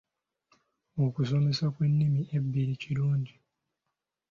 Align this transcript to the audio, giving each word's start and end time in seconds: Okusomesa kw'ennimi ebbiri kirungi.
Okusomesa 1.05 1.65
kw'ennimi 1.75 2.21
ebbiri 2.37 2.73
kirungi. 2.81 3.35